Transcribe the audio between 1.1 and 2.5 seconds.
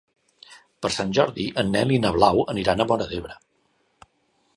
Jordi en Nel i na Blau